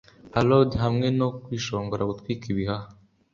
[0.35, 2.87] Hallowd hamwe no kwishongora gutwika ibihaha